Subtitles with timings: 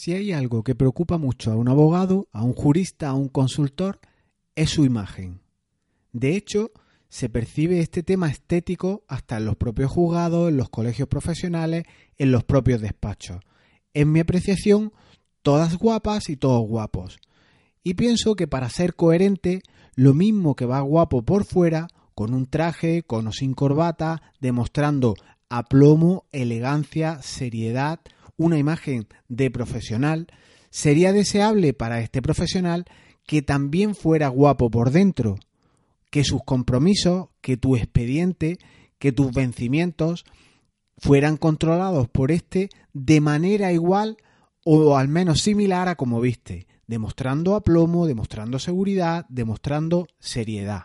[0.00, 4.00] Si hay algo que preocupa mucho a un abogado, a un jurista, a un consultor,
[4.56, 5.42] es su imagen.
[6.14, 6.72] De hecho,
[7.10, 11.84] se percibe este tema estético hasta en los propios juzgados, en los colegios profesionales,
[12.16, 13.42] en los propios despachos.
[13.92, 14.94] En mi apreciación,
[15.42, 17.18] todas guapas y todos guapos.
[17.84, 19.60] Y pienso que para ser coherente,
[19.96, 25.14] lo mismo que va guapo por fuera, con un traje, con o sin corbata, demostrando
[25.50, 28.00] aplomo, elegancia, seriedad,
[28.40, 30.28] una imagen de profesional,
[30.70, 32.86] sería deseable para este profesional
[33.26, 35.38] que también fuera guapo por dentro,
[36.10, 38.58] que sus compromisos, que tu expediente,
[38.98, 40.24] que tus vencimientos
[40.96, 44.16] fueran controlados por este de manera igual
[44.64, 50.84] o al menos similar a como viste, demostrando aplomo, demostrando seguridad, demostrando seriedad.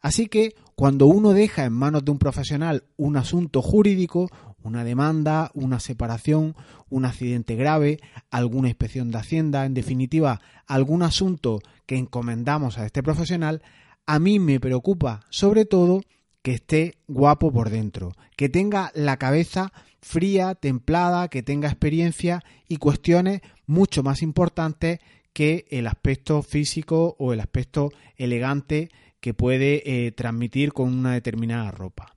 [0.00, 4.30] Así que cuando uno deja en manos de un profesional un asunto jurídico,
[4.62, 6.54] una demanda, una separación,
[6.88, 13.02] un accidente grave, alguna inspección de Hacienda, en definitiva, algún asunto que encomendamos a este
[13.02, 13.62] profesional,
[14.06, 16.02] a mí me preocupa sobre todo
[16.42, 22.76] que esté guapo por dentro, que tenga la cabeza fría, templada, que tenga experiencia y
[22.76, 25.00] cuestiones mucho más importantes
[25.32, 31.70] que el aspecto físico o el aspecto elegante que puede eh, transmitir con una determinada
[31.70, 32.14] ropa.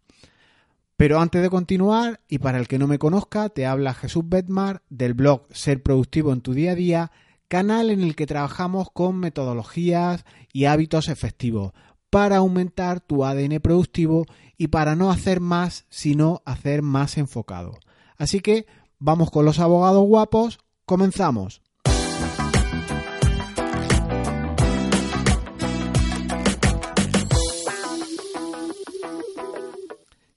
[1.04, 4.84] Pero antes de continuar, y para el que no me conozca, te habla Jesús Bedmar
[4.90, 7.12] del blog Ser Productivo en tu día a día,
[7.50, 11.74] canal en el que trabajamos con metodologías y hábitos efectivos
[12.10, 14.26] para aumentar tu ADN productivo
[14.58, 17.78] y para no hacer más, sino hacer más enfocado.
[18.16, 18.66] Así que
[18.98, 21.62] vamos con los abogados guapos, comenzamos.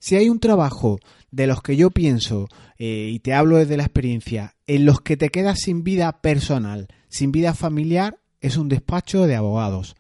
[0.06, 1.00] Si hay un trabajo
[1.32, 2.46] de los que yo pienso,
[2.78, 6.86] eh, y te hablo desde la experiencia, en los que te quedas sin vida personal,
[7.08, 9.96] sin vida familiar, es un despacho de abogados.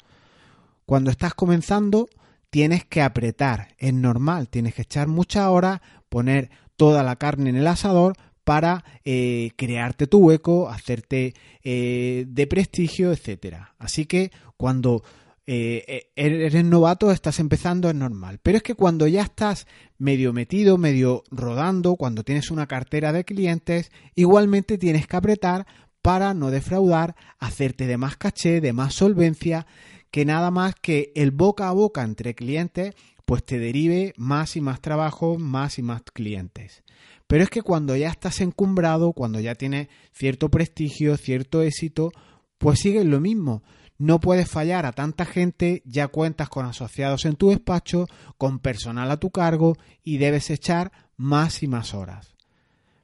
[0.84, 2.08] Cuando estás comenzando,
[2.50, 7.56] tienes que apretar, es normal, tienes que echar muchas horas, poner toda la carne en
[7.56, 8.14] el asador
[8.44, 11.34] para eh, crearte tu hueco, hacerte
[11.64, 13.74] eh, de prestigio, etcétera.
[13.80, 15.02] Así que cuando
[15.48, 18.40] eh, eh, eres novato, estás empezando, es normal.
[18.42, 23.24] Pero es que cuando ya estás medio metido, medio rodando, cuando tienes una cartera de
[23.24, 25.66] clientes, igualmente tienes que apretar
[26.02, 29.66] para no defraudar, hacerte de más caché, de más solvencia,
[30.10, 34.60] que nada más que el boca a boca entre clientes, pues te derive más y
[34.60, 36.82] más trabajo, más y más clientes.
[37.26, 42.12] Pero es que cuando ya estás encumbrado, cuando ya tienes cierto prestigio, cierto éxito,
[42.58, 43.62] pues sigue lo mismo
[43.98, 49.10] no puedes fallar a tanta gente, ya cuentas con asociados en tu despacho, con personal
[49.10, 52.34] a tu cargo y debes echar más y más horas.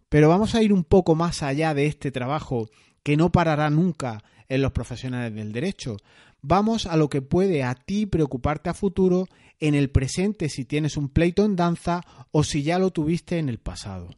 [0.08, 2.68] Pero vamos a ir un poco más allá de este trabajo
[3.02, 5.96] que no parará nunca en los profesionales del derecho.
[6.42, 9.28] Vamos a lo que puede a ti preocuparte a futuro
[9.60, 13.48] en el presente si tienes un pleito en danza o si ya lo tuviste en
[13.48, 14.10] el pasado.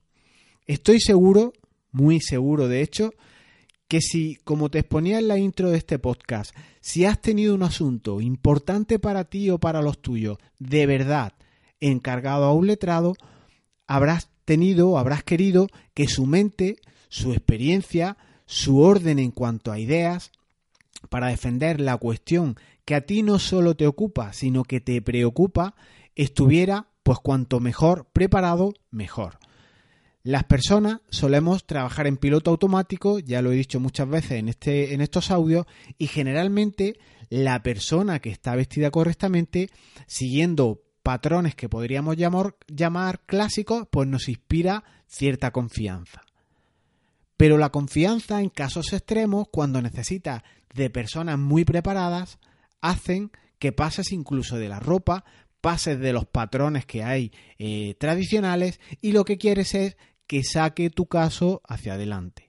[0.66, 1.52] Estoy seguro,
[1.92, 3.12] muy seguro de hecho,
[3.88, 7.62] que si, como te exponía en la intro de este podcast, si has tenido un
[7.62, 11.34] asunto importante para ti o para los tuyos, de verdad,
[11.80, 13.14] encargado a un letrado,
[13.86, 16.76] habrás tenido, habrás querido que su mente,
[17.08, 20.32] su experiencia, su orden en cuanto a ideas,
[21.08, 25.74] para defender la cuestión que a ti no solo te ocupa, sino que te preocupa,
[26.14, 29.38] estuviera, pues cuanto mejor preparado, mejor.
[30.24, 34.94] Las personas solemos trabajar en piloto automático, ya lo he dicho muchas veces en, este,
[34.94, 35.66] en estos audios,
[35.98, 36.98] y generalmente
[37.28, 39.68] la persona que está vestida correctamente,
[40.06, 46.22] siguiendo patrones que podríamos llamar, clásicos, pues nos inspira cierta confianza.
[47.36, 50.42] Pero la confianza en casos extremos, cuando necesitas
[50.72, 52.38] de personas muy preparadas,
[52.80, 55.26] hacen que pases incluso de la ropa,
[55.60, 60.90] pases de los patrones que hay eh, tradicionales y lo que quieres es que saque
[60.90, 62.48] tu caso hacia adelante.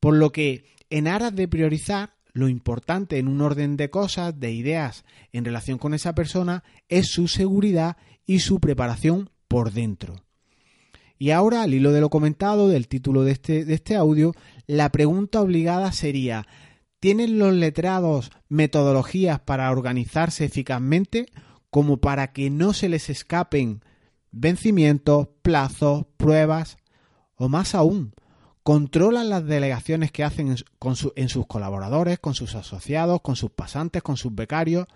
[0.00, 4.52] Por lo que, en aras de priorizar, lo importante en un orden de cosas, de
[4.52, 7.96] ideas en relación con esa persona, es su seguridad
[8.26, 10.16] y su preparación por dentro.
[11.18, 14.34] Y ahora, al hilo de lo comentado, del título de este, de este audio,
[14.66, 16.46] la pregunta obligada sería,
[16.98, 21.26] ¿tienen los letrados metodologías para organizarse eficazmente
[21.70, 23.82] como para que no se les escapen
[24.32, 26.78] vencimientos, plazos, pruebas
[27.36, 28.14] o más aún,
[28.62, 30.54] controlan las delegaciones que hacen
[31.16, 34.86] en, sus colaboradores, con sus asociados, con sus pasantes, con sus becarios,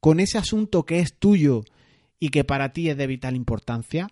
[0.00, 1.64] con ese asunto que es tuyo
[2.20, 4.08] y que para ti es de vital importancia.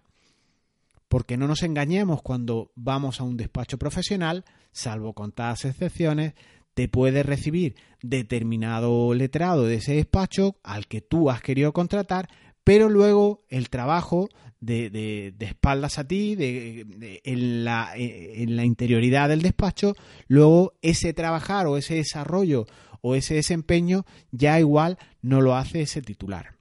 [1.09, 6.35] Porque no nos engañemos cuando vamos a un despacho profesional, salvo contadas excepciones,
[6.75, 12.29] te puede recibir determinado letrado de ese despacho al que tú has querido contratar,
[12.65, 14.29] pero luego el trabajo
[14.61, 19.95] de, espaldas a ti, de, en, la, en la interioridad del despacho,
[20.29, 22.67] luego ese trabajar o ese desarrollo
[23.01, 26.55] o ese desempeño ya igual no lo hace ese titular.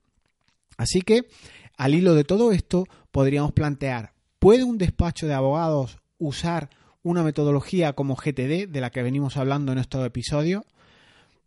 [0.77, 1.27] Así que,
[1.77, 6.69] al hilo de todo esto, podríamos plantear, ¿puede un despacho de abogados usar
[7.01, 10.63] una metodología como GTD, de la que venimos hablando en estos episodios?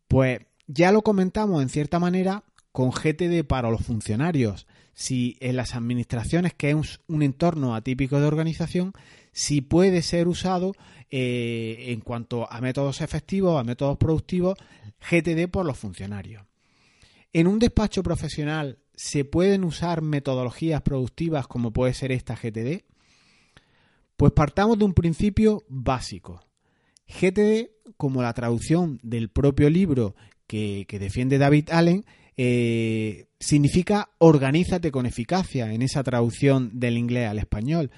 [0.06, 4.66] Pues ya lo comentamos en cierta manera con GTD para los funcionarios.
[4.94, 8.92] Si en las administraciones, que es un entorno atípico de organización,
[9.32, 10.74] si puede ser usado
[11.10, 14.58] eh, en cuanto a métodos efectivos, a métodos productivos,
[15.00, 16.44] GTD por los funcionarios.
[17.32, 22.84] En un despacho profesional se pueden usar metodologías productivas como puede ser esta GTD.
[24.16, 26.44] Pues partamos de un principio básico.
[27.06, 30.16] GTD, como la traducción del propio libro
[30.46, 32.04] que, defiende David Allen,
[32.40, 37.90] eh, significa organízate con eficacia en esa traducción del inglés al español.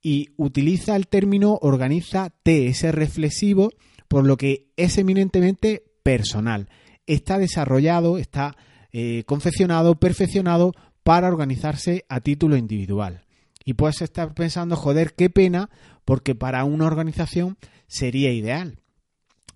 [0.00, 3.72] Y utiliza el término organízate, ese reflexivo,
[4.06, 6.68] por lo que es eminentemente personal.
[7.06, 8.56] Está desarrollado, está
[8.92, 13.24] eh, confeccionado, perfeccionado para organizarse a título individual.
[13.64, 15.70] Y puedes estar pensando, joder, qué pena,
[16.04, 17.58] porque para una organización
[17.88, 18.78] sería ideal.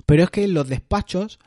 [0.04, 1.38] Pero es que en los despachos,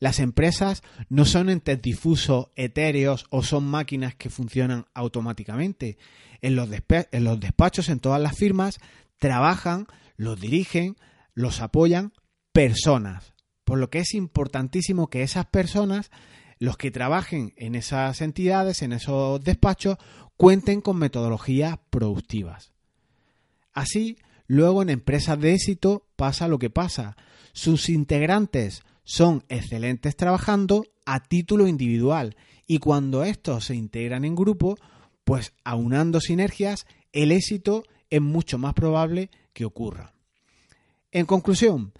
[0.00, 5.98] las empresas no son entes difusos, etéreos o son máquinas que funcionan automáticamente.
[6.40, 8.78] En los, despachos, en todas las firmas,
[9.18, 9.86] trabajan,
[10.16, 10.96] los dirigen,
[11.34, 12.12] los apoyan
[12.52, 13.34] personas.
[13.64, 16.10] Por lo que es importantísimo que esas personas,
[16.58, 19.98] los que trabajen en esas entidades, en esos despachos,
[20.36, 22.72] cuenten con metodologías productivas.
[23.72, 24.16] Así,
[24.46, 27.16] luego en empresas de éxito pasa lo que pasa.
[27.52, 34.76] Sus integrantes son excelentes trabajando a título individual y cuando estos se integran en grupo,
[35.24, 40.12] pues aunando sinergias, el éxito es mucho más probable que ocurra.
[41.10, 41.94] En conclusión,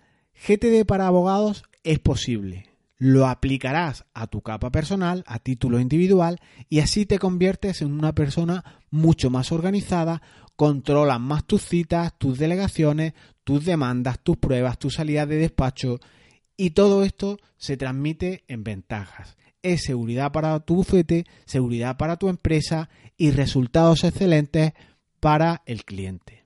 [0.46, 2.66] GTD para abogados es posible.
[2.98, 8.14] Lo aplicarás a tu capa personal, a título individual, y así te conviertes en una
[8.14, 10.20] persona mucho más organizada,
[10.56, 13.14] controlas más tus citas, tus delegaciones,
[13.44, 16.00] tus demandas, tus pruebas, tus salidas de despacho,
[16.58, 19.38] y todo esto se transmite en ventajas.
[19.62, 24.72] Es seguridad para tu bufete, seguridad para tu empresa y resultados excelentes
[25.20, 26.44] para el cliente.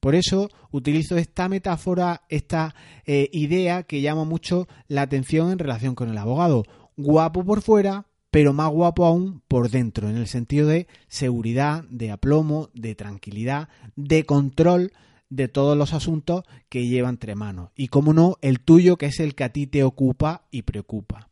[0.00, 2.74] Por eso utilizo esta metáfora, esta
[3.06, 6.64] eh, idea que llama mucho la atención en relación con el abogado.
[6.96, 12.10] Guapo por fuera, pero más guapo aún por dentro, en el sentido de seguridad, de
[12.10, 14.92] aplomo, de tranquilidad, de control
[15.30, 17.70] de todos los asuntos que lleva entre manos.
[17.74, 21.28] Y como no, el tuyo que es el que a ti te ocupa y preocupa.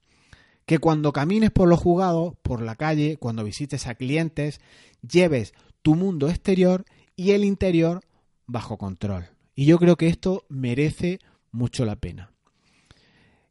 [0.67, 4.61] Que cuando camines por los juzgados, por la calle, cuando visites a clientes,
[5.09, 6.85] lleves tu mundo exterior
[7.17, 8.00] y el interior
[8.47, 9.27] bajo control.
[9.55, 11.19] Y yo creo que esto merece
[11.50, 12.33] mucho la pena.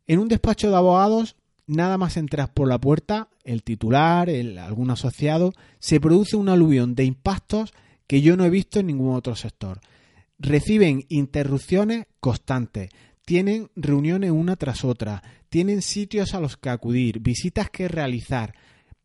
[0.07, 1.35] En un despacho de abogados,
[1.67, 6.95] nada más entras por la puerta, el titular, el, algún asociado, se produce un aluvión
[6.95, 7.73] de impactos
[8.07, 9.79] que yo no he visto en ningún otro sector.
[10.43, 12.89] Reciben interrupciones constantes,
[13.25, 18.55] tienen reuniones una tras otra, tienen sitios a los que acudir, visitas que realizar.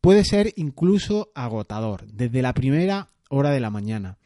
[0.01, 4.17] Puede ser incluso agotador, desde la primera hora de la mañana.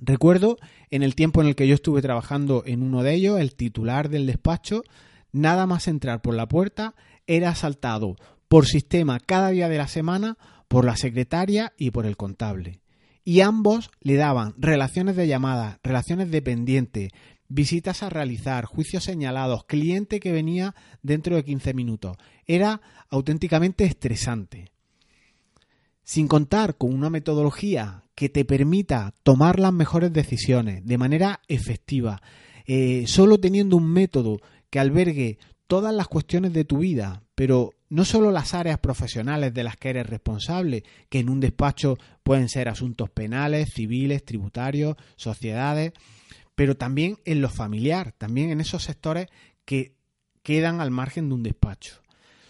[0.00, 0.58] Recuerdo
[0.90, 4.08] en el tiempo en el que yo estuve trabajando en uno de ellos, el titular
[4.08, 4.82] del despacho,
[5.30, 6.96] nada más entrar por la puerta,
[7.28, 8.16] era asaltado
[8.48, 10.36] por sistema cada día de la semana
[10.66, 12.80] por la secretaria y por el contable.
[13.24, 17.10] Y ambos le daban relaciones de llamada, relaciones de pendiente,
[17.48, 22.16] visitas a realizar, juicios señalados, cliente que venía dentro de 15 minutos.
[22.46, 24.70] Era auténticamente estresante.
[26.02, 32.22] Sin contar con una metodología que te permita tomar las mejores decisiones de manera efectiva,
[32.66, 34.40] eh, solo teniendo un método
[34.70, 39.64] que albergue todas las cuestiones de tu vida, pero no solo las áreas profesionales de
[39.64, 45.92] las que eres responsable, que en un despacho pueden ser asuntos penales, civiles, tributarios, sociedades,
[46.54, 49.28] pero también en lo familiar, también en esos sectores
[49.64, 49.96] que
[50.42, 52.00] quedan al margen de un despacho.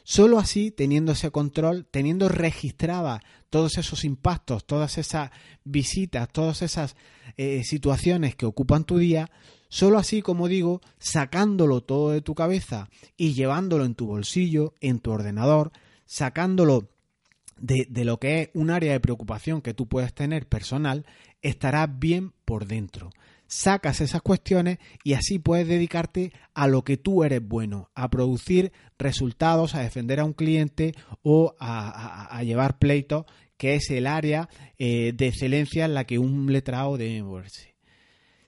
[0.07, 5.31] Solo así, teniendo ese control, teniendo registradas todos esos impactos, todas esas
[5.65, 6.95] visitas, todas esas
[7.39, 9.31] eh, situaciones que ocupan tu día,
[9.75, 15.01] solo así, como digo, sacándolo todo de tu cabeza y llevándolo en tu bolsillo, en
[15.01, 15.73] tu ordenador,
[16.07, 16.91] sacándolo
[17.59, 21.05] de, de, lo que es un área de preocupación que tú puedes tener personal,
[21.43, 23.11] estarás bien por dentro.
[23.49, 28.71] Sacas esas cuestiones y así puedes dedicarte a lo que tú eres bueno, a producir
[28.97, 33.25] resultados, a defender a un cliente o a, llevar pleitos,
[33.57, 37.74] que es el área eh, de excelencia en la que un letrado debe moverse.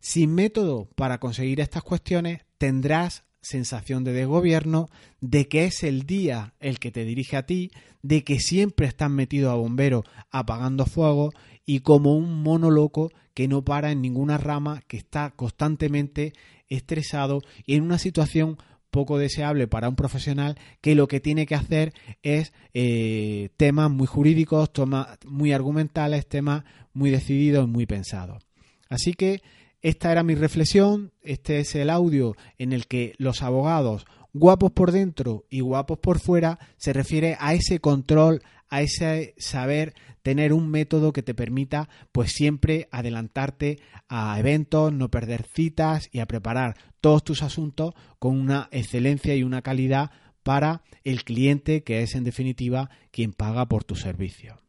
[0.08, 4.88] Sin método para conseguir estas cuestiones tendrás sensación de desgobierno,
[5.20, 7.72] de que es el día el que te dirige a ti,
[8.02, 11.32] de que siempre estás metido a bombero apagando fuego
[11.64, 16.34] y como un mono loco que no para en ninguna rama, que está constantemente
[16.68, 18.58] estresado y en una situación
[18.92, 24.06] poco deseable para un profesional que lo que tiene que hacer es eh, temas muy
[24.06, 28.46] jurídicos, temas muy argumentales, temas muy decididos y muy pensados.
[28.88, 29.42] Así que
[29.88, 34.90] esta era mi reflexión, este es el audio en el que los abogados guapos por
[34.90, 40.68] dentro y guapos por fuera se refiere a ese control, a ese saber tener un
[40.72, 43.78] método que te permita pues siempre adelantarte
[44.08, 49.44] a eventos, no perder citas y a preparar todos tus asuntos con una excelencia y
[49.44, 50.10] una calidad
[50.42, 54.65] para el cliente que es en definitiva quien paga por tu servicio.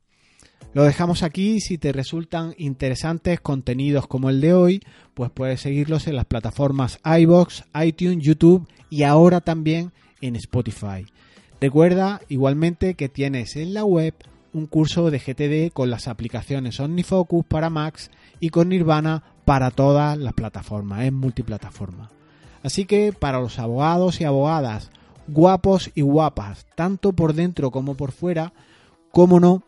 [0.74, 1.60] Lo dejamos aquí.
[1.60, 4.84] Si te resultan interesantes contenidos como el de hoy,
[5.14, 11.06] pues puedes seguirlos en las plataformas iBox, iTunes, YouTube y ahora también en Spotify.
[11.60, 14.14] Recuerda igualmente que tienes en la web
[14.54, 20.18] un curso de GTD con las aplicaciones OmniFocus para Max y con Nirvana para todas
[20.18, 22.12] las plataformas, es multiplataforma.
[22.64, 24.92] Así que para los abogados y abogadas,
[25.28, 28.54] guapos y guapas, tanto por dentro como por fuera,
[29.12, 29.64] como no,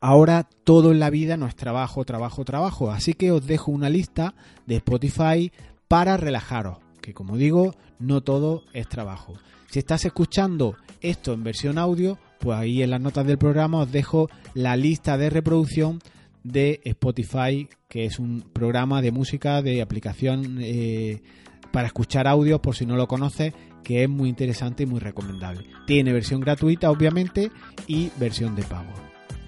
[0.00, 2.90] Ahora todo en la vida no es trabajo, trabajo, trabajo.
[2.90, 4.34] Así que os dejo una lista
[4.66, 5.52] de Spotify
[5.88, 6.78] para relajaros.
[7.02, 9.34] Que como digo, no todo es trabajo.
[9.68, 13.92] Si estás escuchando esto en versión audio, pues ahí en las notas del programa os
[13.92, 16.00] dejo la lista de reproducción
[16.42, 21.22] de Spotify, que es un programa de música de aplicación eh,
[21.72, 23.52] para escuchar audio, por si no lo conoces,
[23.84, 25.68] que es muy interesante y muy recomendable.
[25.86, 27.50] Tiene versión gratuita, obviamente,
[27.86, 29.09] y versión de pago.